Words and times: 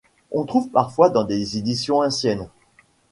On 0.31 0.45
trouve 0.47 0.71
parfois 0.71 1.11
dans 1.11 1.25
des 1.25 1.59
éditions 1.59 1.99
anciennes. 1.99 2.49